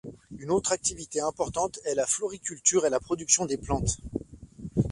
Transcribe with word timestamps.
Une 0.39 0.49
autre 0.49 0.71
activité 0.71 1.19
importante 1.19 1.77
est 1.85 1.93
la 1.93 2.07
floriculture 2.07 2.87
et 2.87 2.89
la 2.89 2.99
production 2.99 3.45
des 3.45 3.57
plantes. 3.57 3.99